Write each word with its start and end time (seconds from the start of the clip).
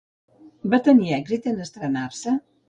Va 0.73 0.79
tenir 0.87 1.13
èxit 1.19 1.45
en 1.53 1.61
estrenar-se? 1.67 2.35